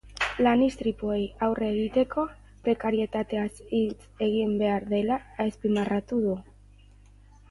[0.45, 2.23] Lan-istripuei aurre egiteko,
[2.67, 6.35] prekarietateaz hitz egin behar dela azpimarratu du.